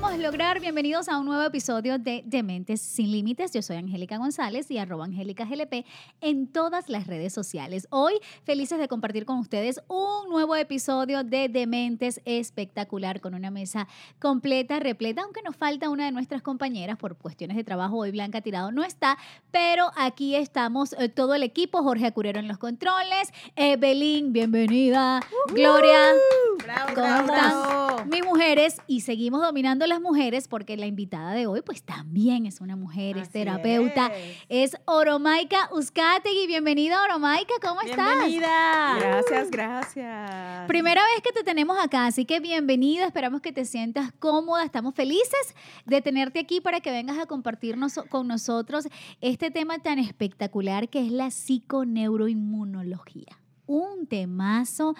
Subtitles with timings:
[0.00, 0.58] Podemos lograr.
[0.58, 3.52] Bienvenidos a un nuevo episodio de Dementes sin Límites.
[3.52, 5.86] Yo soy Angélica González y arroba Angélica GLP
[6.20, 7.86] en todas las redes sociales.
[7.90, 13.86] Hoy felices de compartir con ustedes un nuevo episodio de Dementes espectacular con una mesa
[14.18, 17.98] completa, repleta, aunque nos falta una de nuestras compañeras por cuestiones de trabajo.
[17.98, 19.16] Hoy Blanca Tirado no está,
[19.52, 21.84] pero aquí estamos eh, todo el equipo.
[21.84, 25.20] Jorge Acurero en los controles, Evelyn, bienvenida,
[25.52, 26.14] Gloria.
[26.94, 28.78] ¿Cómo están mis mujeres?
[28.88, 33.18] Y seguimos dominando las mujeres porque la invitada de hoy pues también es una mujer,
[33.18, 34.10] es terapeuta,
[34.48, 36.46] es Oromaika Uzcategui.
[36.46, 38.18] Bienvenida Oromaika, ¿cómo estás?
[38.18, 38.96] Bienvenida.
[38.98, 40.66] Gracias, gracias.
[40.66, 44.94] Primera vez que te tenemos acá, así que bienvenida, esperamos que te sientas cómoda, estamos
[44.94, 45.54] felices
[45.86, 48.88] de tenerte aquí para que vengas a compartirnos con nosotros
[49.20, 53.43] este tema tan espectacular que es la psiconeuroinmunología.
[53.66, 54.94] Un temazo,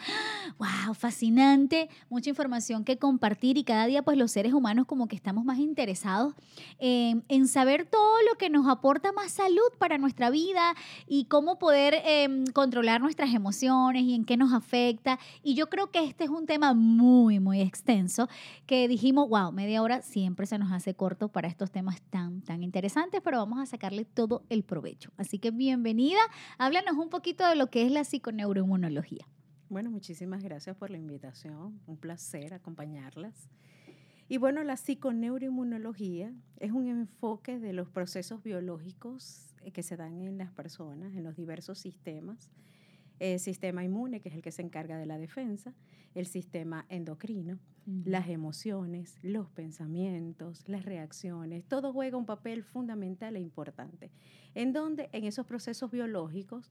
[0.58, 5.16] wow, fascinante, mucha información que compartir y cada día pues los seres humanos como que
[5.16, 6.34] estamos más interesados
[6.78, 10.74] en, en saber todo lo que nos aporta más salud para nuestra vida
[11.06, 15.18] y cómo poder em, controlar nuestras emociones y en qué nos afecta.
[15.42, 18.28] Y yo creo que este es un tema muy, muy extenso
[18.66, 22.62] que dijimos, wow, media hora siempre se nos hace corto para estos temas tan, tan
[22.62, 25.10] interesantes, pero vamos a sacarle todo el provecho.
[25.18, 26.20] Así que bienvenida,
[26.58, 28.04] háblanos un poquito de lo que es la
[28.54, 29.26] psiconeuroinmunología.
[29.68, 31.80] Bueno, muchísimas gracias por la invitación.
[31.86, 33.50] Un placer acompañarlas.
[34.28, 40.20] Y bueno, la psiconeuroinmunología es un enfoque de los procesos biológicos eh, que se dan
[40.20, 42.48] en las personas, en los diversos sistemas.
[43.18, 45.74] El sistema inmune, que es el que se encarga de la defensa,
[46.14, 47.58] el sistema endocrino,
[48.04, 54.10] las emociones, los pensamientos, las reacciones, todo juega un papel fundamental e importante.
[54.54, 56.70] En donde en esos procesos biológicos,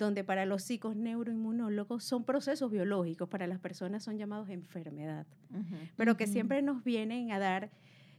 [0.00, 5.26] donde para los psiconeuroinmunólogos son procesos biológicos, para las personas son llamados enfermedad,
[5.96, 6.32] pero que Ujú.
[6.32, 7.70] siempre nos vienen a dar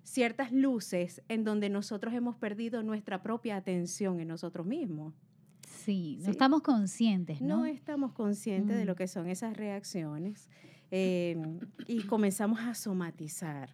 [0.03, 5.13] ciertas luces en donde nosotros hemos perdido nuestra propia atención en nosotros mismos.
[5.67, 6.31] Sí, no Sí.
[6.31, 7.57] estamos conscientes, ¿no?
[7.57, 8.87] No estamos conscientes de Mm.
[8.87, 10.47] lo que son esas reacciones
[10.91, 11.37] eh,
[11.87, 13.69] y comenzamos a somatizar.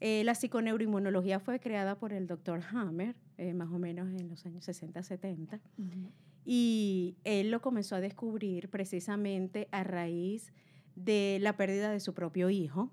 [0.00, 4.44] Eh, la psiconeuroinmunología fue creada por el doctor Hammer, eh, más o menos en los
[4.44, 6.10] años 60-70, Ujú.
[6.46, 10.52] Y él lo comenzó a descubrir precisamente a raíz
[10.94, 12.92] de la pérdida de su propio hijo,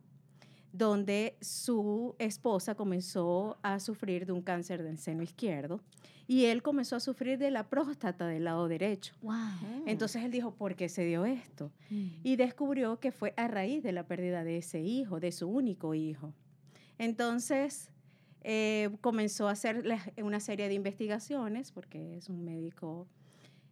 [0.72, 5.82] donde su esposa comenzó a sufrir de un cáncer del seno izquierdo
[6.26, 9.14] y él comenzó a sufrir de la próstata del lado derecho.
[9.22, 9.84] Wow.
[9.86, 11.72] Entonces él dijo, ¿por qué se dio esto?
[11.92, 12.08] Mm.
[12.24, 15.94] Y descubrió que fue a raíz de la pérdida de ese hijo, de su único
[15.94, 16.34] hijo.
[16.98, 17.92] Entonces
[18.42, 19.84] eh, comenzó a hacer
[20.18, 23.08] una serie de investigaciones, porque es un médico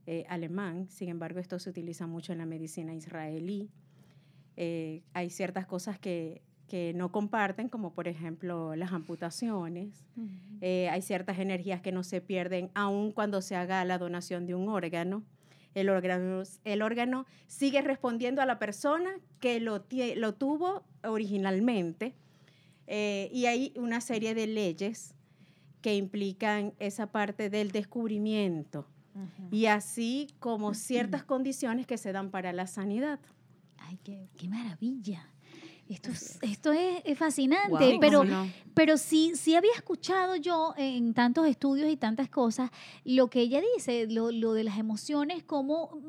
[0.07, 3.69] eh, alemán, sin embargo esto se utiliza mucho en la medicina israelí.
[4.57, 6.41] Eh, hay ciertas cosas que,
[6.71, 10.05] que no comparten, como por ejemplo las amputaciones.
[10.61, 14.55] Eh, hay ciertas energías que no se pierden aun cuando se haga la donación de
[14.55, 15.21] un órgano.
[15.73, 19.09] El órgano, el órgano sigue respondiendo a la persona
[19.41, 19.83] que lo,
[20.15, 22.15] lo tuvo originalmente.
[22.87, 25.13] Eh, y hay una serie de leyes
[25.81, 28.87] que implican esa parte del descubrimiento
[29.51, 33.19] y así como ciertas condiciones que se dan para la sanidad.
[33.77, 35.27] Ay, qué, qué maravilla.
[35.89, 38.49] Esto es, esto es, es fascinante, pero, ¿cómo no?
[38.73, 42.71] pero sí, sí había escuchado yo en tantos estudios y tantas cosas
[43.03, 45.99] lo que ella dice, lo, lo de las emociones, como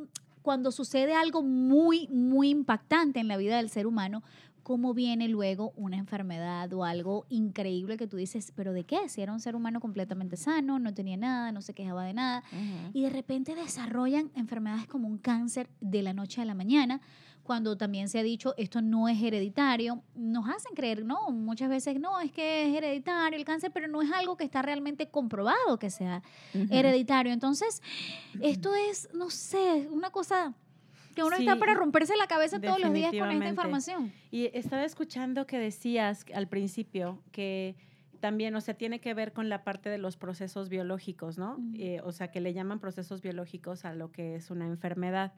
[0.42, 4.22] cuando sucede algo muy, muy impactante en la vida del ser humano,
[4.62, 9.08] cómo viene luego una enfermedad o algo increíble que tú dices, pero ¿de qué?
[9.08, 12.42] Si era un ser humano completamente sano, no tenía nada, no se quejaba de nada,
[12.92, 17.00] y de repente desarrollan enfermedades como un cáncer de la noche a la mañana,
[17.42, 21.98] cuando también se ha dicho esto no es hereditario, nos hacen creer, no, muchas veces
[21.98, 25.78] no, es que es hereditario el cáncer, pero no es algo que está realmente comprobado
[25.78, 26.22] que sea
[26.70, 27.32] hereditario.
[27.32, 27.82] Entonces,
[28.40, 30.54] esto es, no sé, una cosa
[31.12, 34.12] que uno está para romperse la cabeza todos los días con esta información.
[34.30, 37.76] Y estaba escuchando que decías al principio que
[38.20, 41.58] también, o sea, tiene que ver con la parte de los procesos biológicos, ¿no?
[41.74, 45.32] Eh, o sea, que le llaman procesos biológicos a lo que es una enfermedad.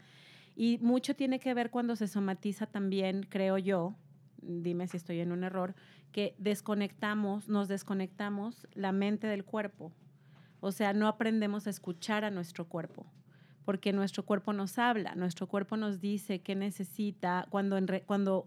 [0.54, 3.94] Y mucho tiene que ver cuando se somatiza también, creo yo,
[4.42, 5.74] dime si estoy en un error,
[6.12, 9.90] que desconectamos, nos desconectamos la mente del cuerpo.
[10.60, 13.06] O sea, no aprendemos a escuchar a nuestro cuerpo,
[13.64, 17.46] porque nuestro cuerpo nos habla, nuestro cuerpo nos dice qué necesita.
[17.50, 18.46] Cuando, en re- cuando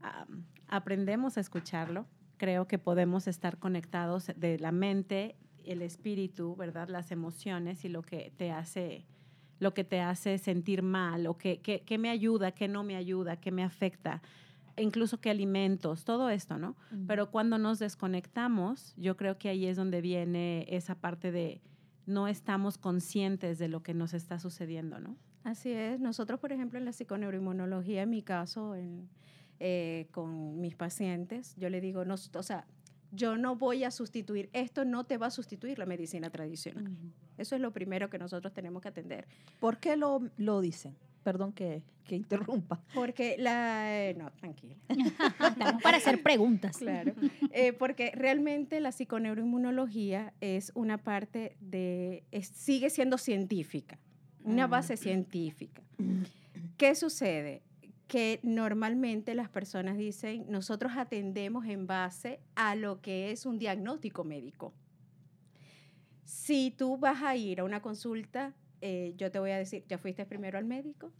[0.00, 2.06] am, aprendemos a escucharlo,
[2.36, 6.88] creo que podemos estar conectados de la mente el espíritu, ¿verdad?
[6.88, 9.04] Las emociones y lo que te hace
[9.60, 13.40] lo que te hace sentir mal o que, que, me ayuda, que no me ayuda,
[13.40, 14.22] que me afecta,
[14.76, 16.76] incluso qué alimentos, todo esto, ¿no?
[17.08, 21.60] Pero cuando nos desconectamos, yo creo que ahí es donde viene esa parte de
[22.08, 25.16] no estamos conscientes de lo que nos está sucediendo, ¿no?
[25.44, 26.00] Así es.
[26.00, 28.74] Nosotros, por ejemplo, en la psiconeuroinmunología, en mi caso,
[29.60, 32.66] eh, con mis pacientes, yo le digo, no, o sea,
[33.12, 36.96] yo no voy a sustituir, esto no te va a sustituir la medicina tradicional.
[37.36, 39.26] Eso es lo primero que nosotros tenemos que atender.
[39.60, 40.96] ¿Por qué lo, lo dicen?
[41.22, 42.80] Perdón que, que interrumpa.
[42.94, 44.08] Porque la...
[44.08, 44.74] Eh, no, tranquila.
[44.88, 46.78] Estamos para hacer preguntas.
[46.78, 47.14] Claro.
[47.52, 52.24] Eh, porque realmente la psiconeuroinmunología es una parte de...
[52.42, 53.98] sigue siendo científica,
[54.42, 54.70] una mm.
[54.70, 55.82] base científica.
[56.76, 57.62] ¿Qué sucede?
[58.08, 64.24] que normalmente las personas dicen, nosotros atendemos en base a lo que es un diagnóstico
[64.24, 64.72] médico.
[66.24, 69.98] Si tú vas a ir a una consulta, eh, yo te voy a decir, ¿ya
[69.98, 71.12] fuiste primero al médico?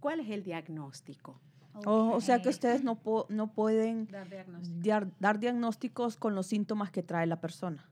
[0.00, 1.40] ¿Cuál es el diagnóstico?
[1.84, 2.98] o sea que ustedes no,
[3.28, 4.08] no pueden
[5.18, 7.86] dar, diagnósticos con los síntomas que trae la persona.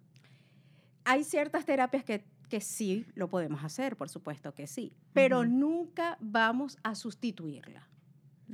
[1.04, 6.16] Hay ciertas terapias que, que sí lo podemos hacer, por supuesto que sí, pero nunca
[6.20, 7.86] vamos a sustituirla.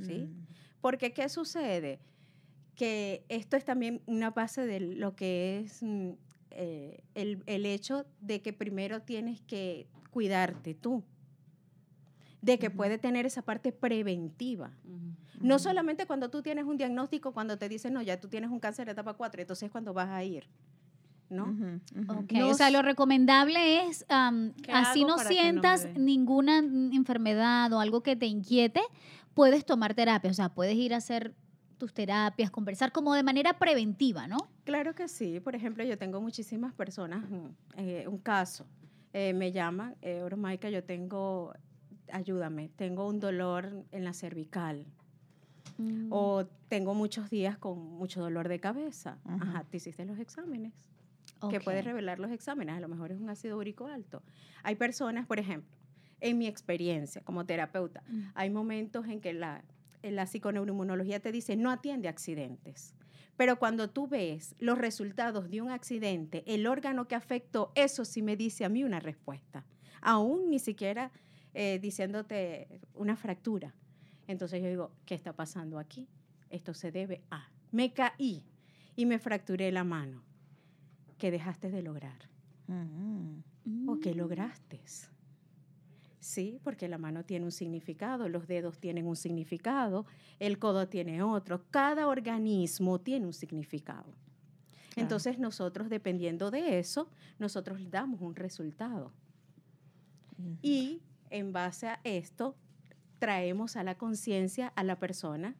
[0.01, 0.27] ¿sí?
[0.27, 0.47] Mm.
[0.81, 1.99] Porque ¿qué sucede?
[2.75, 6.11] Que esto es también una base de lo que es mm,
[6.51, 11.03] eh, el, hecho de que primero tienes que cuidarte tú,
[12.41, 14.71] de que puede tener esa parte preventiva.
[15.39, 18.59] No solamente cuando tú tienes un diagnóstico, cuando te dicen, no, ya tú tienes un
[18.59, 20.47] cáncer de etapa 4, entonces es cuando vas a ir.
[21.29, 21.55] ¿no?
[22.43, 28.81] o sea, lo recomendable es, así no sientas ninguna enfermedad o algo que te inquiete,
[29.33, 31.33] puedes tomar terapia, o sea, puedes ir a hacer
[31.77, 34.37] tus terapias, conversar como de manera preventiva, ¿no?
[34.65, 35.39] Claro que sí.
[35.39, 37.45] Por ejemplo, yo tengo muchísimas personas, mm,
[37.77, 38.67] eh, un caso,
[39.13, 40.23] eh, me llaman, eh,
[40.71, 41.53] yo tengo,
[42.11, 44.85] ayúdame, tengo un dolor en la cervical.
[45.77, 46.07] Mm.
[46.11, 49.17] O tengo muchos días con mucho dolor de cabeza.
[49.25, 50.73] Ajá, te hiciste los exámenes.
[51.41, 52.75] ¿Qué Que puedes revelar los exámenes.
[52.75, 54.21] A lo mejor es un ácido úrico alto.
[54.63, 55.75] Hay personas, por ejemplo,
[56.19, 58.21] en mi experiencia como terapeuta, mm.
[58.35, 59.63] hay momentos en que la,
[60.03, 62.93] la psiconeuroinmunología te dice no atiende accidentes.
[63.37, 68.21] Pero cuando tú ves los resultados de un accidente, el órgano que afectó, eso sí
[68.21, 69.65] me dice a mí una respuesta.
[70.01, 71.11] Aún ni siquiera
[71.53, 73.73] eh, diciéndote una fractura.
[74.27, 76.07] Entonces yo digo, ¿qué está pasando aquí?
[76.49, 78.43] Esto se debe a, me caí
[78.95, 80.21] y me fracturé la mano.
[81.17, 82.29] ¿Qué dejaste de lograr?
[82.67, 83.89] Mm.
[83.89, 84.81] ¿O qué lograste?
[86.21, 90.05] Sí, porque la mano tiene un significado, los dedos tienen un significado,
[90.39, 94.13] el codo tiene otro, cada organismo tiene un significado.
[94.95, 97.09] Entonces nosotros, dependiendo de eso,
[97.39, 99.11] nosotros damos un resultado.
[100.61, 101.01] Y
[101.31, 102.55] en base a esto,
[103.17, 105.55] traemos a la conciencia a la persona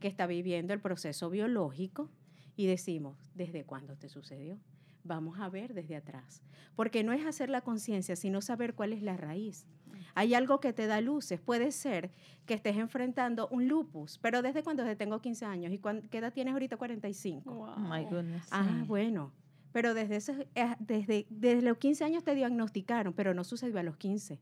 [0.00, 2.10] que está viviendo el proceso biológico
[2.56, 4.58] y decimos, ¿desde cuándo te sucedió?
[5.04, 6.42] Vamos a ver desde atrás.
[6.74, 9.66] Porque no es hacer la conciencia, sino saber cuál es la raíz.
[10.14, 11.40] Hay algo que te da luces.
[11.40, 12.10] Puede ser
[12.46, 15.72] que estés enfrentando un lupus, pero ¿desde cuando tengo 15 años?
[15.72, 15.78] ¿Y
[16.08, 16.76] qué edad tienes ahorita?
[16.76, 17.50] 45.
[17.50, 18.46] Oh, my goodness.
[18.50, 19.32] Ah, bueno.
[19.72, 23.96] Pero desde, eh, desde, desde los 15 años te diagnosticaron, pero no sucedió a los
[23.96, 24.38] 15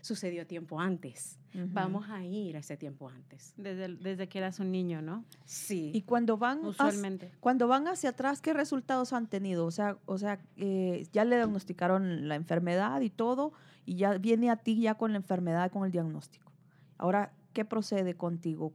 [0.00, 1.38] sucedió tiempo antes.
[1.52, 3.54] Vamos a ir a ese tiempo antes.
[3.56, 5.24] Desde, desde que eras un niño, ¿no?
[5.44, 5.90] Sí.
[5.92, 7.32] Y cuando van, Usualmente.
[7.40, 9.66] cuando van hacia atrás, ¿qué resultados han tenido?
[9.66, 13.52] O sea, o sea eh, ya le diagnosticaron la enfermedad y todo,
[13.84, 16.52] y ya viene a ti ya con la enfermedad, con el diagnóstico.
[16.98, 18.72] Ahora, ¿qué procede contigo?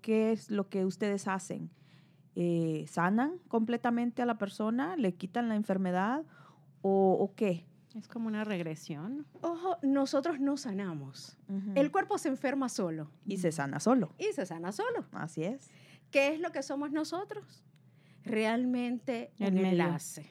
[0.00, 1.70] ¿Qué es lo que ustedes hacen?
[2.34, 4.96] Eh, ¿Sanan completamente a la persona?
[4.96, 6.24] ¿Le quitan la enfermedad?
[6.80, 7.66] ¿O, o qué?
[7.94, 9.26] Es como una regresión.
[9.42, 11.36] Ojo, nosotros no sanamos.
[11.74, 13.10] El cuerpo se enferma solo.
[13.26, 14.14] Y se sana solo.
[14.18, 15.04] Y se sana solo.
[15.12, 15.70] Así es.
[16.10, 17.62] ¿Qué es lo que somos nosotros?
[18.24, 20.30] Realmente un enlace.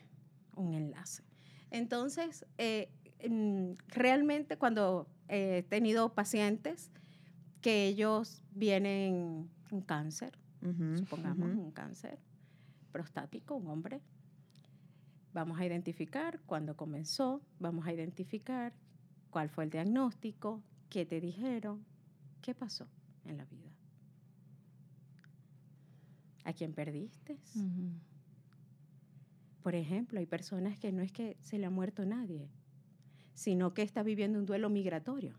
[0.56, 1.24] Un enlace.
[1.70, 2.90] Entonces, eh,
[3.88, 6.92] realmente cuando he tenido pacientes
[7.62, 10.38] que ellos vienen un cáncer,
[10.98, 12.20] supongamos un cáncer
[12.92, 14.02] prostático, un hombre,
[15.34, 18.74] Vamos a identificar cuándo comenzó, vamos a identificar
[19.30, 21.86] cuál fue el diagnóstico, qué te dijeron,
[22.42, 22.86] qué pasó
[23.26, 23.70] en la vida.
[26.44, 27.38] ¿A quién perdiste?
[29.64, 32.50] Por ejemplo, hay personas que no es que se le ha muerto nadie,
[33.34, 35.36] sino que está viviendo un duelo migratorio.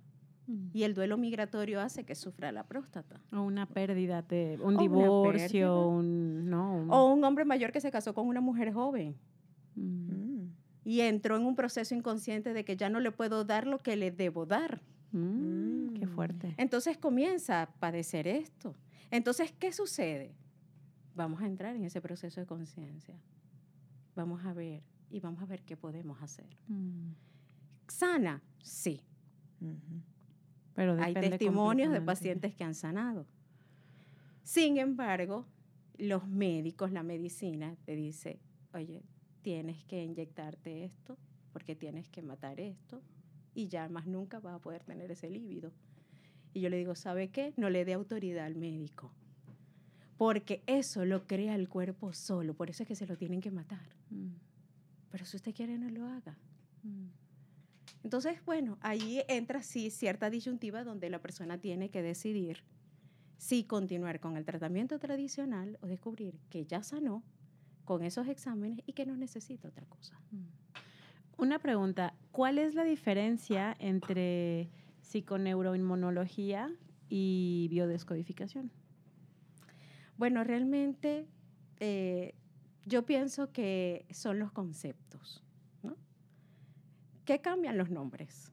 [0.75, 3.21] Y el duelo migratorio hace que sufra la próstata.
[3.33, 8.27] O una pérdida, de, un divorcio, un, o un hombre mayor que se casó con
[8.27, 9.17] una mujer joven.
[9.75, 10.51] Mm.
[10.85, 13.97] y entro en un proceso inconsciente de que ya no le puedo dar lo que
[13.97, 14.83] le debo dar.
[15.13, 16.55] Mm, qué fuerte.
[16.59, 18.75] Entonces comienza a padecer esto.
[19.11, 20.35] Entonces, ¿qué sucede?
[21.15, 23.15] Vamos a entrar en ese proceso de conciencia.
[24.15, 26.57] Vamos a ver y vamos a ver qué podemos hacer.
[27.93, 28.43] ¿Sana?
[28.63, 29.03] Sí.
[30.75, 33.27] Pero Hay testimonios de pacientes que han sanado.
[34.43, 35.47] Sin embargo,
[35.99, 38.41] los médicos, la medicina, te dice,
[38.73, 39.03] oye,
[39.43, 41.19] tienes que inyectarte esto
[41.53, 43.03] porque tienes que matar esto
[43.55, 45.71] y ya más nunca vas a poder tener ese líbido.
[46.55, 47.53] Y yo le digo, ¿sabe qué?
[47.57, 49.13] No le dé autoridad al médico.
[50.17, 53.51] Porque eso lo crea el cuerpo solo, por eso es que se lo tienen que
[53.51, 53.85] matar.
[54.11, 54.33] Mm,
[55.11, 56.39] Pero si usted quiere, no lo haga.
[56.85, 57.22] mm.
[58.03, 62.65] Entonces, bueno, ahí entra sí cierta disyuntiva donde la persona tiene que decidir
[63.39, 67.25] si continuar con el tratamiento tradicional o descubrir que ya sanó
[67.85, 70.21] con esos exámenes y que no necesita otra cosa.
[71.37, 76.71] Una pregunta, ¿cuál es la diferencia entre psiconeuroinmunología
[77.09, 78.71] y biodescodificación?
[80.17, 81.27] Bueno, realmente
[81.81, 82.35] eh,
[82.85, 85.43] yo pienso que son los conceptos.
[87.25, 88.53] Que cambian los nombres.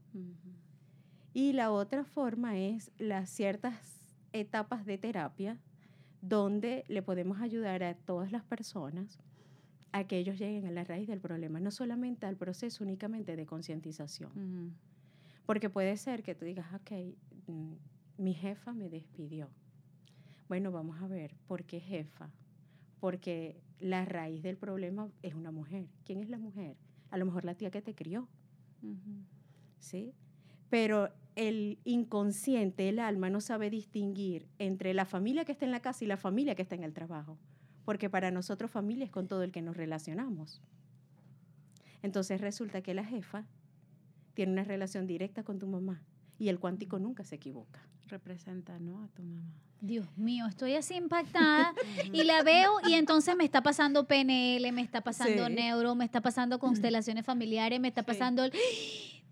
[1.34, 3.76] Y la otra forma es las ciertas
[4.34, 5.60] etapas de terapia
[6.22, 9.20] donde le podemos ayudar a todas las personas
[9.92, 13.46] a que ellos lleguen a la raíz del problema, no solamente al proceso únicamente de
[13.46, 14.76] concientización.
[15.46, 16.92] Porque puede ser que tú digas, ok,
[17.48, 17.74] mm,
[18.18, 19.50] mi jefa me despidió.
[20.48, 22.30] Bueno, vamos a ver, ¿por qué jefa?
[23.00, 25.88] Porque la raíz del problema es una mujer.
[26.04, 26.76] ¿Quién es la mujer?
[27.10, 28.28] A lo mejor la tía que te crió.
[29.79, 30.13] ¿Sí?
[30.69, 35.81] Pero el inconsciente, el alma, no sabe distinguir entre la familia que está en la
[35.81, 37.38] casa y la familia que está en el trabajo.
[37.86, 40.62] Porque para nosotros familia es con todo el que nos relacionamos.
[42.01, 43.45] Entonces resulta que la jefa
[44.33, 46.03] tiene una relación directa con tu mamá
[46.38, 47.88] y el cuántico nunca se equivoca.
[48.10, 49.04] Representa, ¿no?
[49.04, 49.44] A tu mamá.
[49.82, 51.74] Dios mío, estoy así impactada
[52.12, 55.54] y la veo y entonces me está pasando PNL, me está pasando Sí.
[55.54, 58.08] neuro, me está pasando constelaciones familiares, me está Sí.
[58.08, 58.51] pasando el...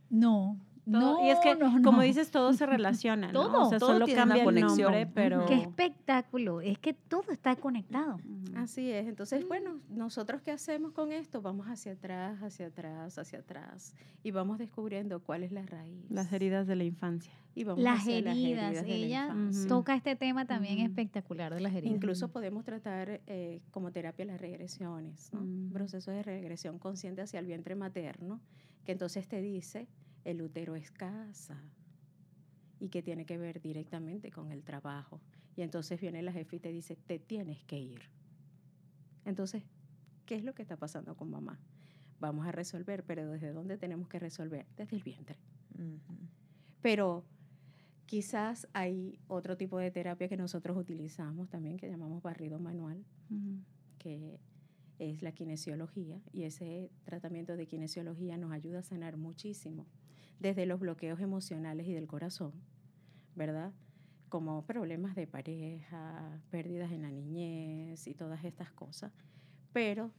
[0.10, 0.58] No,
[0.90, 2.04] Todo- no, y es que, no, como no.
[2.04, 3.48] dices, todo se relaciona, ¿no?
[3.48, 4.92] Todo, o sea, todo solo tiene una cambia el conexión.
[4.94, 5.46] nombre, pero...
[5.46, 8.18] Qué espectáculo, es que todo está conectado.
[8.56, 9.08] Así es.
[9.08, 11.42] Entonces, bueno, nosotros qué hacemos con esto?
[11.42, 16.10] Vamos hacia atrás, hacia atrás, hacia atrás y vamos descubriendo cuál es la raíz.
[16.10, 17.34] Las heridas de la infancia.
[17.54, 19.36] y vamos Las hacia heridas, de la ella
[19.68, 20.86] toca este tema también Ujú.
[20.88, 21.96] espectacular de las heridas.
[21.96, 25.42] Incluso podemos tratar eh, como terapia las regresiones, ¿no?
[25.42, 25.72] Mm.
[25.74, 28.40] procesos de regresión consciente hacia el vientre materno,
[28.86, 29.88] que entonces te dice
[30.28, 31.58] el útero es casa
[32.80, 35.22] y que tiene que ver directamente con el trabajo.
[35.56, 38.02] Y entonces viene la jefa y te dice, te tienes que ir.
[39.24, 39.64] Entonces,
[40.26, 41.60] ¿qué es lo que está pasando con mamá?
[42.20, 44.68] Vamos a resolver, pero ¿desde dónde tenemos que resolver?
[44.76, 45.38] Desde el vientre.
[46.82, 47.24] Pero
[48.06, 53.06] quizás hay otro tipo de terapia que nosotros utilizamos también, que llamamos barrido manual,
[53.98, 54.42] que
[55.00, 59.88] es la kinesiología, y ese tratamiento de kinesiología nos ayuda a sanar muchísimo,
[60.40, 62.54] desde los bloqueos emocionales y del corazón,
[63.36, 63.74] ¿verdad?
[64.30, 69.12] Como problemas de pareja, pérdidas en la niñez y todas estas cosas.
[69.74, 70.12] Pero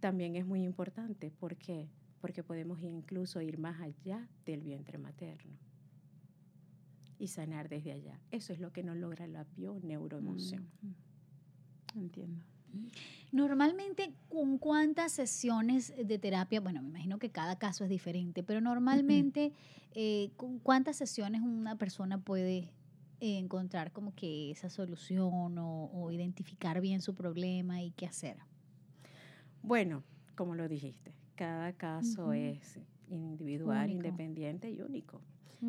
[0.00, 1.88] también es muy importante, ¿por qué?
[2.20, 5.56] Porque podemos incluso ir más allá del vientre materno
[7.18, 8.20] y sanar desde allá.
[8.30, 10.68] Eso es lo que nos logra la bioneuroemoción.
[10.82, 11.98] Mm.
[11.98, 12.44] Entiendo.
[13.32, 16.60] Normalmente, ¿con cuántas sesiones de terapia?
[16.60, 19.52] Bueno, me imagino que cada caso es diferente, pero normalmente,
[19.94, 22.70] eh, ¿con cuántas sesiones una persona puede
[23.20, 28.36] eh, encontrar como que esa solución o, o identificar bien su problema y qué hacer?
[29.62, 30.04] Bueno,
[30.36, 32.78] como lo dijiste, cada caso es
[33.08, 34.06] individual, Único.
[34.06, 35.20] independiente y único.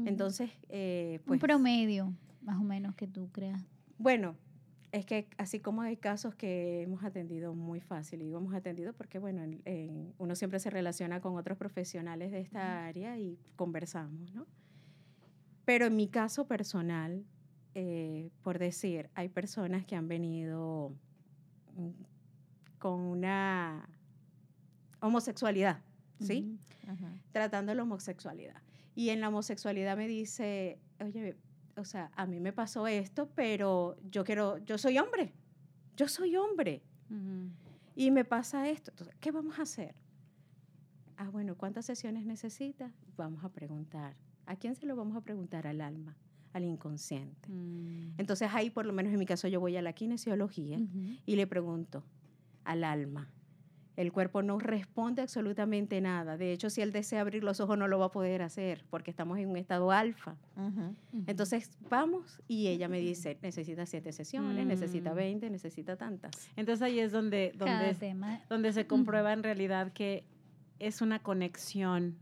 [0.05, 3.61] Entonces, eh, un pues, promedio, más o menos, que tú creas.
[3.97, 4.35] bueno,
[4.97, 8.93] es que así como hay casos que hemos atendido muy fácil, y digo hemos atendido
[8.93, 13.37] porque, bueno, en- en- uno siempre se relaciona con otros profesionales de esta área y
[13.55, 14.45] conversamos, ¿no?
[15.65, 17.25] Pero en mi caso personal,
[17.75, 20.93] eh, por decir, hay personas que han venido
[21.75, 21.89] mm,
[22.79, 23.87] con una
[25.01, 25.81] homosexualidad,
[26.19, 26.57] ¿sí?
[26.85, 26.91] Ujú.
[26.91, 27.11] Ajá.
[27.33, 28.61] tratando la homosexualidad.
[28.95, 31.35] Y en la homosexualidad me dice, oye,
[31.77, 35.33] o sea, a mí me pasó esto, pero yo quiero, yo soy hombre,
[35.95, 36.83] yo soy hombre
[37.95, 38.91] y me pasa esto.
[38.91, 39.95] Entonces, ¿qué vamos a hacer?
[41.17, 42.91] Ah, bueno, ¿cuántas sesiones necesitas?
[43.15, 44.15] Vamos a preguntar.
[44.45, 45.67] ¿A quién se lo vamos a preguntar?
[45.67, 46.15] Al alma,
[46.53, 47.49] al inconsciente.
[47.49, 48.13] Mm.
[48.17, 50.79] Entonces ahí, por lo menos en mi caso, yo voy a la kinesiología
[51.25, 52.03] y le pregunto
[52.63, 53.31] al alma,
[53.97, 56.37] El cuerpo no responde absolutamente nada.
[56.37, 59.09] De hecho, si él desea abrir los ojos, no lo va a poder hacer porque
[59.09, 60.37] estamos en un estado alfa.
[61.25, 65.51] Entonces, vamos y ella me dice, necesita siete sesiones, necesita 20, mm.
[65.51, 66.31] necesita tantas.
[66.55, 68.15] Entonces ahí es donde, donde,
[68.49, 70.23] donde se comprueba en realidad que
[70.79, 72.17] es una conexión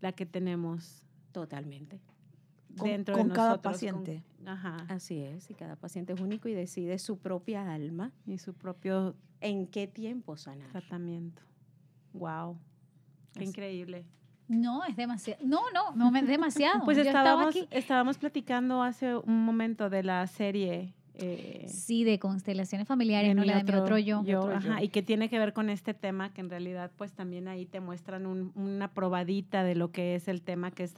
[0.00, 1.02] la que tenemos.
[1.32, 2.00] Totalmente.
[2.82, 4.22] Dentro con, de cada paciente.
[4.44, 4.86] ajá.
[4.88, 8.12] Así es, y cada paciente es único y decide su propia alma.
[8.26, 9.16] Y su propio...
[9.40, 10.70] ¿En qué tiempo sanar?
[10.70, 11.42] Tratamiento.
[12.12, 12.58] Wow.
[13.34, 14.06] Qué increíble.
[14.48, 15.44] No, es demasiado.
[15.44, 16.80] No, no, no es demasiado.
[16.84, 23.34] pues estábamos, estábamos platicando hace un momento de la serie eh, sí, de constelaciones familiares,
[23.34, 24.22] no la de mi otro yo.
[24.82, 27.80] y que tiene que ver con este tema que en realidad pues también ahí te
[27.80, 30.92] muestran una probadita de lo que es el tema que es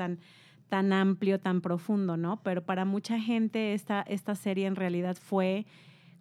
[0.69, 2.43] tan, amplio, tan profundo, ¿no?
[2.43, 5.67] Pero para mucha gente esta, esta serie en realidad fue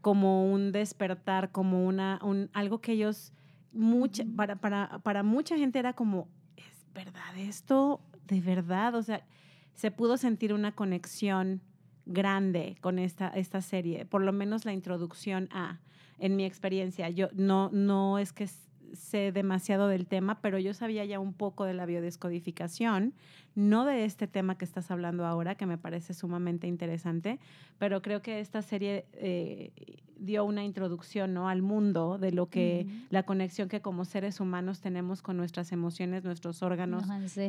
[0.02, 3.34] como un despertar, como una, un, algo que ellos,
[3.74, 8.00] mucha, para, para, para mucha gente era como, ¿es verdad esto?
[8.28, 8.96] ¿De verdad?
[8.96, 9.26] O sea,
[9.74, 11.62] se pudo sentir una conexión
[12.06, 15.80] grande con esta, esta serie, por lo menos la introducción a,
[16.20, 17.10] en mi experiencia.
[17.10, 18.48] Yo no, no es que
[18.94, 23.14] sé demasiado del tema, pero yo sabía ya un poco de la biodescodificación,
[23.56, 27.40] no de este tema que estás hablando ahora, que me parece sumamente interesante,
[27.78, 29.72] pero creo que esta serie eh,
[30.20, 31.50] dio una introducción ¿no?
[31.50, 36.24] al mundo de lo que, la conexión que como seres humanos tenemos con nuestras emociones,
[36.24, 37.04] nuestros órganos,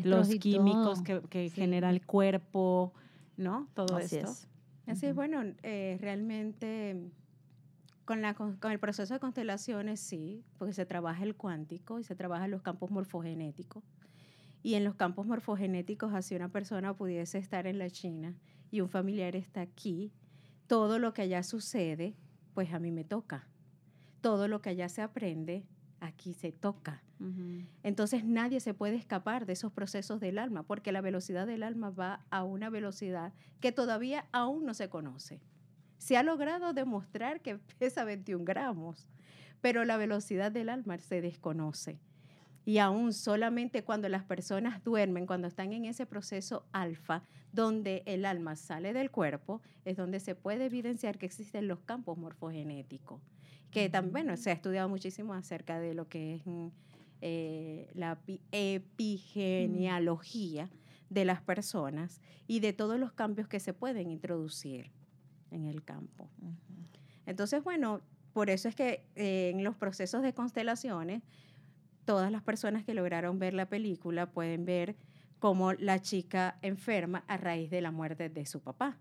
[0.04, 2.92] los, químicos que, genera el cuerpo,
[3.36, 3.68] ¿no?
[3.74, 4.30] Todo Así esto.
[4.30, 4.48] Es.
[4.86, 7.10] Así es, bueno, eh, realmente
[8.08, 12.16] con, la, con el proceso de constelaciones sí, porque se trabaja el cuántico y se
[12.16, 13.84] trabaja los campos morfogenéticos.
[14.62, 18.34] Y en los campos morfogenéticos, así una persona pudiese estar en la China
[18.70, 20.10] y un familiar está aquí,
[20.68, 22.16] todo lo que allá sucede,
[22.54, 23.46] pues a mí me toca.
[24.22, 25.66] Todo lo que allá se aprende,
[26.00, 27.02] aquí se toca.
[27.82, 31.90] Entonces nadie se puede escapar de esos procesos del alma, porque la velocidad del alma
[31.90, 35.42] va a una velocidad que todavía aún no se conoce.
[35.98, 39.06] Se ha logrado demostrar que pesa 21 gramos,
[39.60, 41.98] pero la velocidad del alma se desconoce.
[42.64, 48.24] Y aún solamente cuando las personas duermen, cuando están en ese proceso alfa, donde el
[48.24, 53.20] alma sale del cuerpo, es donde se puede evidenciar que existen los campos morfogenéticos
[53.70, 56.66] que también, bueno, se ha estudiado muchísimo acerca de lo que es mm,
[57.20, 58.18] eh, la
[58.52, 60.70] epigenealogía
[61.10, 64.90] de las personas y de todos los cambios que se pueden introducir
[65.50, 66.28] en el campo.
[67.26, 68.00] Entonces, bueno,
[68.32, 71.22] por eso es que eh, en los procesos de constelaciones,
[72.04, 74.96] todas las personas que lograron ver la película pueden ver
[75.38, 78.98] cómo la chica enferma a raíz de la muerte de su papá.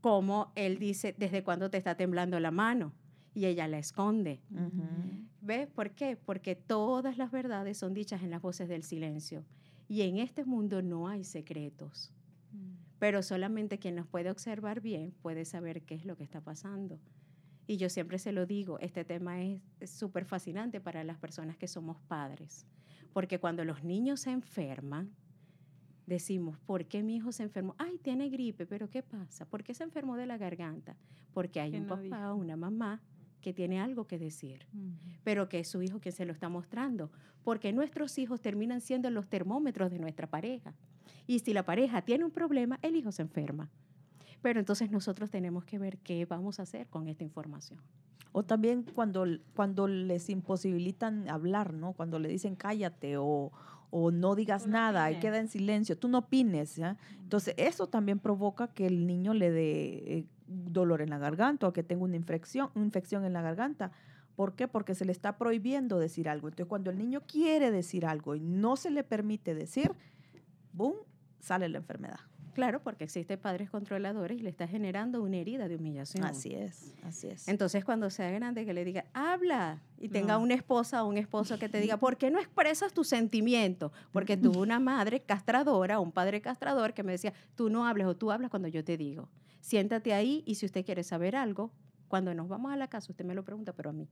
[0.00, 2.92] Como él dice, ¿desde cuándo te está temblando la mano?
[3.34, 4.40] y ella la esconde.
[5.40, 6.16] ¿Ves por qué?
[6.16, 9.44] Porque todas las verdades son dichas en las voces del silencio.
[9.88, 12.12] Y en este mundo no hay secretos.
[13.00, 17.00] Pero solamente quien nos puede observar bien puede saber qué es lo que está pasando.
[17.66, 21.66] Y yo siempre se lo digo, este tema es súper fascinante para las personas que
[21.66, 22.66] somos padres.
[23.12, 25.10] Porque cuando los niños se enferman,
[26.06, 27.74] decimos, ¿por qué mi hijo se enfermó?
[27.78, 29.46] Ay, tiene gripe, pero ¿qué pasa?
[29.46, 30.96] ¿Por qué se enfermó de la garganta?
[31.32, 33.00] Porque hay un papá o una mamá
[33.40, 34.66] que tiene algo que decir,
[35.24, 37.10] pero que es su hijo quien se lo está mostrando,
[37.42, 40.74] porque nuestros hijos terminan siendo los termómetros de nuestra pareja.
[41.30, 43.70] Y si la pareja tiene un problema, el hijo se enferma.
[44.42, 47.78] Pero entonces nosotros tenemos que ver qué vamos a hacer con esta información.
[48.32, 51.92] O también cuando, cuando les imposibilitan hablar, ¿no?
[51.92, 53.52] Cuando le dicen cállate o,
[53.90, 56.74] o no digas nada y queda en silencio, tú no opines.
[56.74, 56.96] ¿ya?
[57.22, 61.72] Entonces, eso también provoca que el niño le dé eh, dolor en la garganta o
[61.72, 63.92] que tenga una infección, una infección en la garganta.
[64.34, 64.66] ¿Por qué?
[64.66, 66.48] Porque se le está prohibiendo decir algo.
[66.48, 69.92] Entonces, cuando el niño quiere decir algo y no se le permite decir,
[70.72, 70.96] ¡boom!,
[71.40, 72.20] sale la enfermedad.
[72.52, 76.24] Claro, porque existen padres controladores y le está generando una herida de humillación.
[76.24, 77.46] Así es, así es.
[77.48, 81.58] Entonces, cuando sea grande, que le diga, habla, y tenga una esposa o un esposo
[81.58, 83.92] que te diga, ¿por qué no expresas tus sentimientos?
[84.12, 88.16] Porque tuve una madre castradora, un padre castrador que me decía, tú no hables o
[88.16, 89.28] tú hablas cuando yo te digo.
[89.60, 91.72] Siéntate ahí y si usted quiere saber algo,
[92.08, 94.08] cuando nos vamos a la casa, usted me lo pregunta, pero a mí.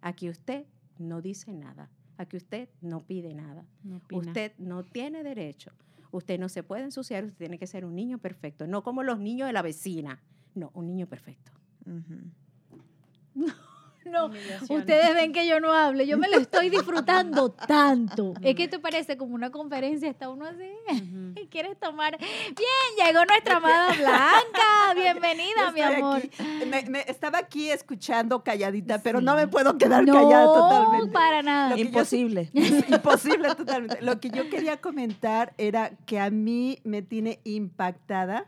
[0.00, 0.66] Aquí usted
[0.98, 1.90] no dice nada.
[2.16, 3.64] Aquí usted no pide nada.
[4.10, 5.70] usted no tiene derecho
[6.10, 9.18] Usted no se puede ensuciar, usted tiene que ser un niño perfecto, no como los
[9.18, 10.22] niños de la vecina,
[10.54, 11.52] no, un niño perfecto.
[14.10, 14.30] No,
[14.68, 18.34] ustedes ven que yo no hable, yo me lo estoy disfrutando tanto.
[18.42, 20.68] Es que te parece como una conferencia, está uno así.
[21.50, 22.16] ¿Quieres tomar?
[22.18, 24.94] Bien, llegó nuestra amada Blanca.
[24.94, 26.18] Bienvenida, mi amor.
[26.18, 26.30] aquí.
[26.66, 31.12] Me- me- estaba aquí escuchando calladita, pero no me puedo quedar no, callada totalmente.
[31.12, 31.76] para nada.
[31.76, 32.50] Yo- Imposible.
[32.52, 34.02] Imposible totalmente.
[34.02, 38.46] Lo que yo quería comentar era que a mí me tiene impactada.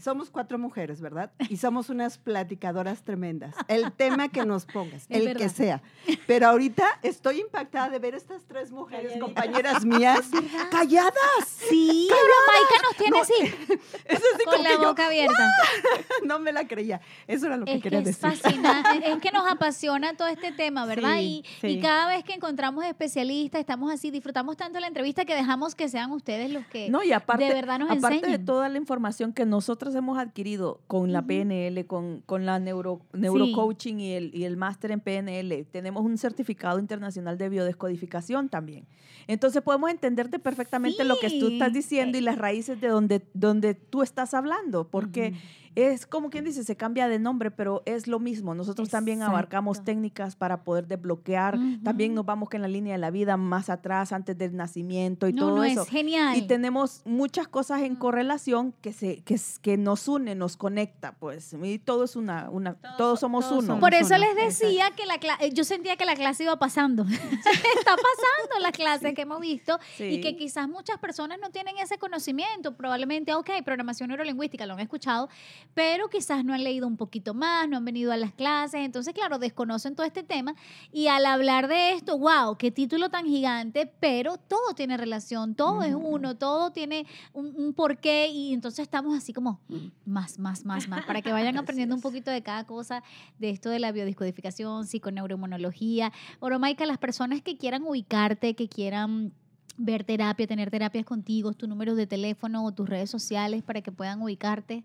[0.00, 1.30] Somos cuatro mujeres, ¿verdad?
[1.48, 3.54] Y somos unas platicadoras tremendas.
[3.68, 5.40] El tema que nos pongas, el verdad.
[5.40, 5.82] que sea.
[6.26, 10.28] Pero ahorita estoy impactada de ver estas tres mujeres, compañeras mías,
[10.70, 11.12] calladas.
[11.44, 13.78] Sí, Maika nos tiene así,
[14.10, 15.48] Es así con como la que yo boca abierta.
[16.24, 17.00] no me la creía.
[17.26, 18.20] Eso era lo que Es que quería es decir.
[18.20, 21.16] fascinante, es que nos apasiona todo este tema, ¿verdad?
[21.18, 25.34] Sí, y, y cada vez que encontramos especialistas, estamos así, disfrutamos tanto la entrevista que
[25.34, 28.68] dejamos que sean ustedes los que No, y aparte, de verdad nos aparte de toda
[28.68, 31.20] la información que nosotros hemos adquirido con la.
[31.30, 36.18] PNL, con, con la neuro, neurocoaching y el, y el máster en PNL, tenemos un
[36.18, 38.86] certificado internacional de biodescodificación también.
[39.26, 43.74] Entonces podemos entenderte perfectamente lo que tú estás diciendo y las raíces de donde, donde
[43.74, 45.34] tú estás hablando, porque
[45.74, 48.54] es como quien dice, se cambia de nombre, pero es lo mismo.
[48.54, 52.98] Nosotros también abarcamos técnicas para poder desbloquear, también nos vamos que en la línea de
[52.98, 55.82] la vida más atrás, antes del nacimiento y no, todo no, eso.
[55.82, 56.36] es genial.
[56.36, 61.54] Y tenemos muchas cosas en correlación que se que, que nos une, nos conecta, pues.
[61.62, 63.66] Y todo es una una todos, Todos so- somos todos uno.
[63.74, 66.58] somos Por eso uno, les decía que la clase, yo sentía que la clase iba
[66.58, 67.04] pasando.
[67.04, 71.98] Está pasando las clases que hemos visto y que quizás muchas personas no tienen ese
[71.98, 72.76] conocimiento.
[72.76, 75.28] Probablemente, ok, programación neurolingüística lo han escuchado,
[75.74, 78.80] pero quizás no han leído un poquito más, no han venido a las clases.
[78.80, 80.54] Entonces, claro, desconocen todo este tema.
[80.92, 85.82] Y al hablar de esto, wow, qué título tan gigante, pero todo tiene relación, todo
[85.82, 88.28] es uno, todo tiene un, un porqué.
[88.28, 89.60] Y entonces estamos así como
[90.04, 93.02] más, más, más, más, para que vayan aprendiendo un poquito de cada cosa
[93.38, 96.12] de esto de la biodescodificación, psiconeuroinmunología.
[96.40, 99.32] Oromaica, las personas que quieran ubicarte, que quieran
[99.76, 103.90] ver terapia, tener terapias contigo, tus números de teléfono o tus redes sociales para que
[103.90, 104.84] puedan ubicarte.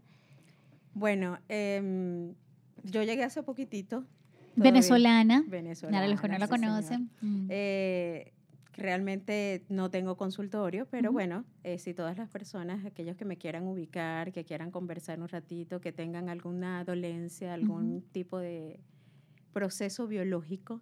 [0.96, 2.34] Bueno, em,
[2.84, 4.06] yo llegué hace poquitito.
[4.56, 5.98] Venezolana, Venezolana.
[5.98, 7.10] para los que no la conocen.
[7.22, 7.48] Mm.
[7.50, 8.32] Eh,
[8.74, 13.68] realmente no tengo consultorio, pero bueno, eh, si todas las personas, aquellos que me quieran
[13.68, 18.80] ubicar, que quieran conversar un ratito, que tengan alguna dolencia, algún tipo de
[19.52, 20.82] proceso biológico,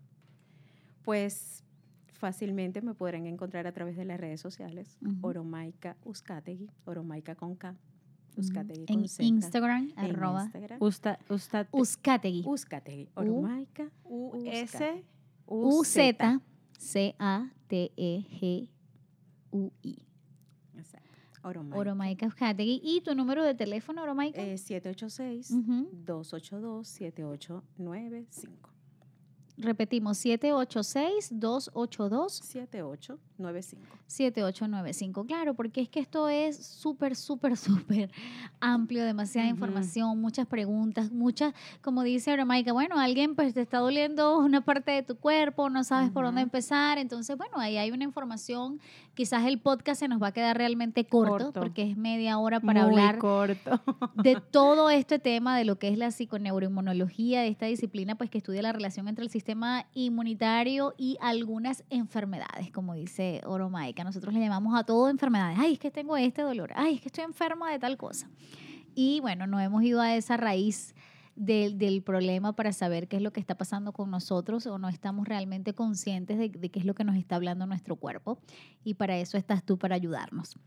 [1.02, 1.64] pues
[2.12, 5.00] fácilmente me podrán encontrar a través de las redes sociales.
[5.22, 7.76] Oromaica Uzcategui, Oromaica con K.
[8.36, 9.24] Uzcategui en Z.
[9.24, 10.78] Instagram, en arroba Instagram.
[10.82, 12.44] Usta, usta, Uzcategui.
[12.46, 15.04] Uzcategui, Oromaica U, S, S,
[18.34, 20.06] U-Z-C-A-T-E-G-U-I.
[20.78, 21.10] Exacto.
[21.44, 21.78] Oromaica.
[21.78, 22.82] Oromaica Uzcategui.
[22.84, 24.42] ¿Y tu número de teléfono, Oromaica?
[24.42, 25.90] Eh, 786 Ujú.
[25.92, 28.73] 282 7895
[29.64, 32.44] Repetimos, 786-282.
[32.44, 37.58] 7895 7895, claro, porque es que esto es súper, súper,
[37.98, 38.12] súper
[38.60, 44.38] amplio, demasiada información, muchas preguntas, muchas, como dice Aramaica, bueno, alguien pues te está doliendo
[44.40, 48.04] una parte de tu cuerpo, no sabes por dónde empezar, entonces, bueno, ahí hay una
[48.04, 48.80] información,
[49.16, 51.62] quizás el podcast se nos va a quedar realmente corto, Corto.
[51.62, 53.82] porque es media hora para muy hablar corto.
[54.16, 58.38] de todo este tema de lo que es la psiconeuroinmunología, de esta disciplina, pues que
[58.38, 59.53] estudia la relación entre el sistema
[59.94, 64.04] inmunitario y algunas enfermedades, como dice Oromaica.
[64.04, 65.58] Nosotros le llamamos a todo enfermedades.
[65.60, 66.72] Ay, es que tengo este dolor.
[66.76, 68.30] Ay, es que estoy enferma de tal cosa.
[68.96, 70.96] Y bueno, no hemos ido a esa raíz
[71.36, 74.90] del, del problema para saber qué es lo que está pasando con nosotros o no
[74.90, 78.40] estamos realmente conscientes de qué es lo que nos está hablando nuestro cuerpo.
[78.84, 80.58] Y para eso estás tú, para ayudarnos.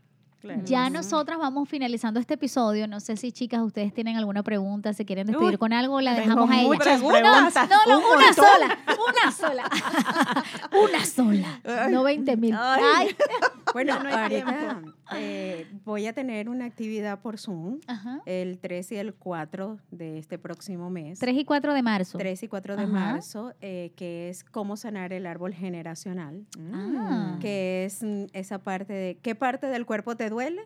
[0.41, 0.61] Claro.
[0.65, 2.87] Ya nosotras vamos finalizando este episodio.
[2.87, 6.13] No sé si chicas ustedes tienen alguna pregunta, se quieren despedir Uy, con algo, la
[6.13, 6.67] dejamos a ella.
[6.67, 9.63] muchas No, preguntas, No, no, un una sola, una sola,
[10.89, 11.91] una sola, Ay.
[11.91, 12.55] no 20 mil.
[12.57, 12.83] Ay.
[12.95, 13.15] Ay.
[13.73, 14.81] Bueno, no hay ahorita
[15.15, 18.21] eh, voy a tener una actividad por Zoom Ajá.
[18.25, 21.19] el 3 y el 4 de este próximo mes.
[21.19, 22.17] 3 y 4 de marzo.
[22.17, 22.91] 3 y 4 de Ajá.
[22.91, 27.37] marzo, eh, que es cómo sanar el árbol generacional, Ah.
[27.41, 30.61] que es mm, esa parte de qué parte del cuerpo te duele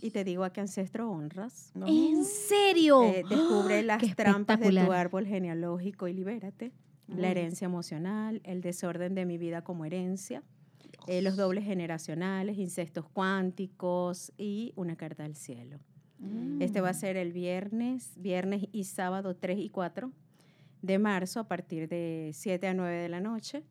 [0.00, 1.72] y te digo a qué ancestro honras.
[1.86, 3.02] ¿En serio?
[3.04, 6.72] Eh, descubre las qué trampas de tu árbol genealógico y libérate.
[7.08, 10.42] La herencia emocional, el desorden de mi vida como herencia,
[11.06, 15.78] eh, los dobles generacionales, incestos cuánticos y una carta al cielo.
[16.60, 16.84] Este Mm.
[16.84, 20.10] va a ser el viernes, viernes y sábado 3 y 4
[20.82, 23.62] de marzo a partir de 7 a 9 de la noche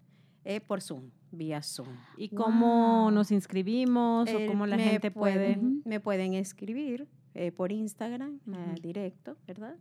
[0.43, 1.87] eh, por Zoom, vía Zoom.
[2.17, 3.11] ¿Y cómo Wow.
[3.11, 5.33] nos inscribimos o Eh, cómo la gente puede?
[5.55, 8.81] pueden- Me pueden escribir eh, por Instagram, eh, Ujú.
[8.81, 9.75] directo, ¿verdad?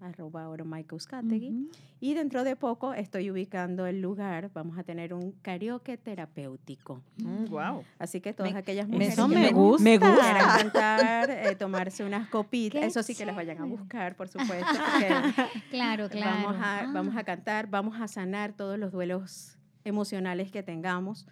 [0.00, 1.48] Arroba Oromaicauscategui.
[1.50, 1.70] Ujú.
[2.00, 7.00] Y dentro de poco estoy ubicando el lugar, vamos a tener un karaoke terapéutico.
[7.48, 7.82] wow.
[7.98, 9.84] Así que todas Me- aquellas me- mujeres Eso que me me gusta.
[9.84, 10.58] Me quieran gusta.
[10.62, 14.66] cantar, eh, tomarse unas copitas, Qué eso sí que las vayan a buscar, por supuesto,
[15.70, 16.36] Claro, claro.
[16.46, 17.20] Vamos, a, vamos Ah.
[17.20, 21.26] a cantar, vamos a sanar todos los duelos emocionales que tengamos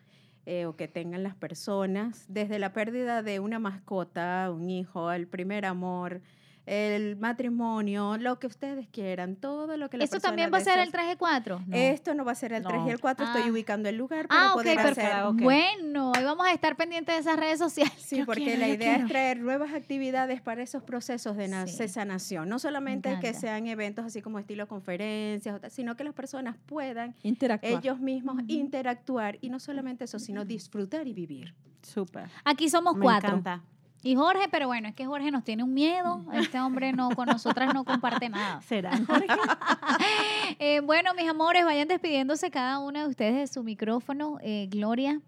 [0.46, 5.26] eh, o que tengan las personas, desde la pérdida de una mascota, un hijo, el
[5.26, 6.20] primer amor,
[6.66, 10.60] el matrimonio, lo que ustedes quieran, todo lo que la ¿Eso persona también va a
[10.60, 10.92] ser el desee.
[10.92, 11.60] traje 4?
[11.72, 12.90] Esto no va a ser el 3 y No.
[12.90, 13.32] el 4, Ah.
[13.36, 15.28] estoy ubicando el lugar para Ah, ok, poder perfecto.
[15.28, 15.42] hacer.
[15.44, 17.92] Bueno, ahí vamos a estar pendientes de esas redes sociales.
[17.98, 19.04] Sí, Yo porque quiero, la idea quiero.
[19.04, 21.78] es traer nuevas actividades para esos procesos de, Sí.
[21.78, 22.48] de sanación.
[22.48, 27.72] No solamente que sean eventos así como estilo conferencias, sino que las personas puedan Interactuar.
[27.82, 31.54] ellos mismos interactuar y no solamente eso, sino disfrutar y vivir.
[31.82, 32.30] Súper.
[32.44, 33.28] Aquí somos Me cuatro.
[33.30, 33.62] encanta.
[34.04, 36.22] Y Jorge, pero bueno, es que Jorge nos tiene un miedo.
[36.34, 38.60] Este hombre no con nosotras no comparte nada.
[38.68, 39.26] ¿Será, Jorge?
[40.58, 44.38] Eh, bueno, mis amores, vayan despidiéndose cada una de ustedes de su micrófono.
[44.42, 45.20] Eh, Gloria.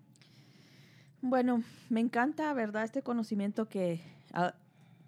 [1.23, 2.85] Bueno, me encanta, ¿verdad?
[2.85, 4.03] Este conocimiento que
[4.35, 4.55] ah,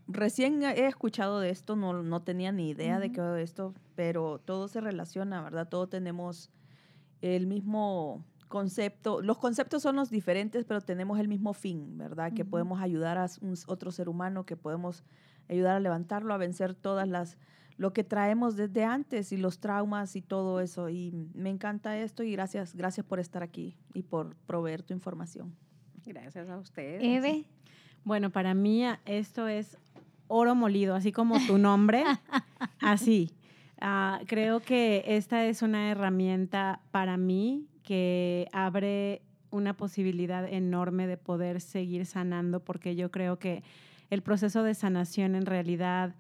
[0.08, 3.14] recién he escuchado de esto, no, no tenía ni idea de Ujú.
[3.16, 5.68] que esto, pero todo se relaciona, ¿verdad?
[5.68, 6.50] Todos tenemos
[7.20, 9.20] el mismo concepto.
[9.22, 12.32] Los conceptos son los diferentes, pero tenemos el mismo fin, ¿verdad?
[12.32, 15.04] Que podemos ayudar a un otro ser humano, que podemos
[15.48, 17.38] ayudar a levantarlo, a vencer todas las
[17.78, 20.88] lo que traemos desde antes y los traumas y todo eso.
[20.88, 25.54] Y me encanta esto y gracias, gracias por estar aquí y por proveer tu información.
[26.04, 27.02] Gracias a ustedes.
[27.02, 27.44] Eve.
[28.04, 29.78] Bueno, para mí ah, esto es
[30.26, 32.04] oro molido, así como tu nombre,
[32.80, 33.30] así.
[33.80, 41.16] Ah, creo que esta es una herramienta para mí que abre una posibilidad enorme de
[41.16, 43.62] poder seguir sanando, porque yo creo que
[44.10, 46.14] el proceso de sanación en realidad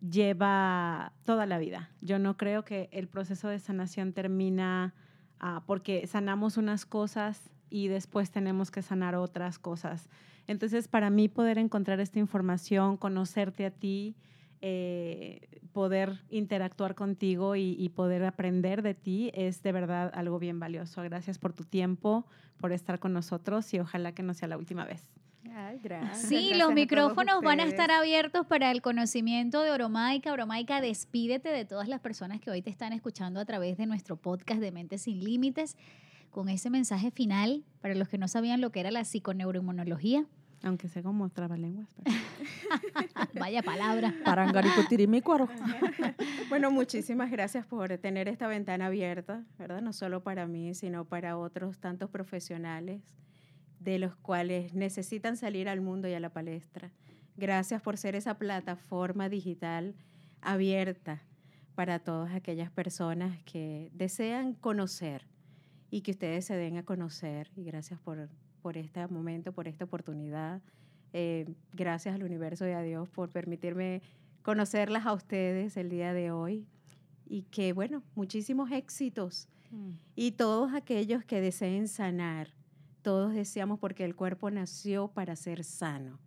[0.00, 1.90] lleva toda la vida.
[2.00, 4.94] Yo no creo que el proceso de sanación termina
[5.38, 10.08] ah, porque sanamos unas cosas y después tenemos que sanar otras cosas.
[10.46, 14.16] Entonces, para mí poder encontrar esta información, conocerte a ti,
[14.62, 15.40] eh,
[15.72, 21.02] poder interactuar contigo y, y poder aprender de ti es de verdad algo bien valioso.
[21.02, 22.24] Gracias por tu tiempo,
[22.58, 25.08] por estar con nosotros y ojalá que no sea la última vez.
[25.54, 26.28] Ay, gracias.
[26.28, 30.32] Sí, gracias a los micrófonos van a estar abiertos para el conocimiento de Oromaica.
[30.32, 34.16] Oromaica, despídete de todas las personas que hoy te están escuchando a través de nuestro
[34.16, 35.76] podcast de Mentes Sin Límites
[36.30, 40.26] con ese mensaje final para los que no sabían lo que era la psiconeuroinmunología.
[40.62, 41.88] Aunque sea como trabalenguas.
[42.02, 42.16] pero-
[43.40, 44.14] Vaya palabra.
[44.24, 45.48] Parangaricutirimícuaro.
[46.48, 49.80] Bueno, muchísimas gracias por tener esta ventana abierta, ¿verdad?
[49.80, 53.00] No solo para mí, sino para otros tantos profesionales
[53.80, 56.90] de los cuales necesitan salir al mundo y a la palestra.
[57.38, 59.94] Gracias por ser esa plataforma digital
[60.42, 61.22] abierta
[61.74, 65.26] para todas aquellas personas que desean conocer
[65.90, 67.50] y que ustedes se den a conocer.
[67.56, 68.28] Y gracias por,
[68.62, 70.62] por este momento, por esta oportunidad.
[71.12, 74.00] Eh, gracias al universo y a Dios por permitirme
[74.42, 76.66] conocerlas a ustedes el día de hoy.
[77.26, 79.48] Y que, bueno, muchísimos éxitos.
[80.14, 82.48] Y todos aquellos que deseen sanar,
[83.00, 86.18] todos deseamos porque el cuerpo nació para ser sano.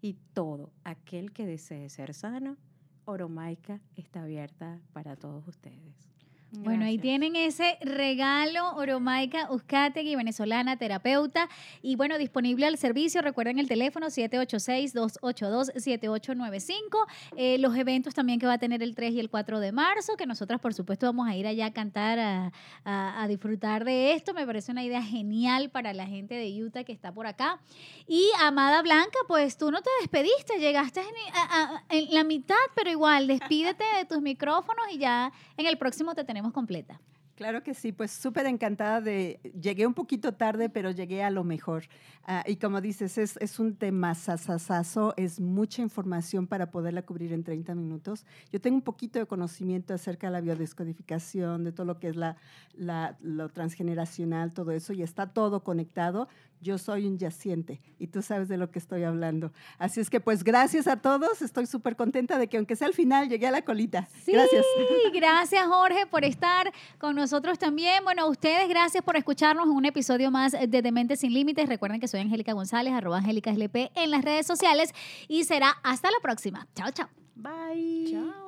[0.00, 2.56] Y todo aquel que desee ser sano,
[3.04, 6.17] Oromaica está abierta para todos ustedes.
[6.50, 11.46] Bueno, ahí tienen ese regalo, Oromaica Uzcategui, venezolana, terapeuta,
[11.82, 17.06] y bueno, disponible al servicio, recuerden el teléfono 786-282-7895,
[17.36, 20.16] Eh, los eventos también que va a tener el 3 y el 4 de marzo,
[20.16, 22.50] que nosotras por supuesto vamos a ir allá a cantar, a,
[22.84, 26.82] a- a disfrutar de esto, me parece una idea genial para la gente de Utah
[26.84, 27.60] que está por acá.
[28.06, 32.88] Y Amada Blanca, pues tú no te despediste, llegaste en, a- en la mitad, pero
[32.90, 37.00] igual, despídete de tus micrófonos y ya en el próximo te tenemos completa.
[37.34, 41.44] Claro que sí, pues súper encantada de, llegué un poquito tarde, pero llegué a lo
[41.44, 41.84] mejor.
[42.24, 47.32] Ah, y como dices, es, es un tema sasasazo, es mucha información para poderla cubrir
[47.32, 48.26] en 30 minutos.
[48.50, 52.16] Yo tengo un poquito de conocimiento acerca de la biodescodificación, de todo lo que es
[52.16, 52.36] la,
[52.74, 56.28] la- lo transgeneracional, todo eso, y está todo conectado.
[56.60, 59.52] Yo soy un yaciente y tú sabes de lo que estoy hablando.
[59.78, 62.94] Así es que pues gracias a todos, estoy súper contenta de que aunque sea al
[62.94, 64.08] final, llegué a la colita.
[64.26, 64.64] Gracias.
[64.76, 68.02] Sí, gracias Jorge por estar con nosotros también.
[68.04, 71.68] Bueno, a ustedes gracias por escucharnos en un episodio más de Demente Sin Límites.
[71.68, 73.48] Recuerden que soy Angélica González, arroba Angélica
[73.94, 74.94] en las redes sociales
[75.26, 76.66] y será hasta la próxima.
[76.74, 77.08] Chao, chao.
[77.34, 78.10] Bye.
[78.10, 78.47] Chao.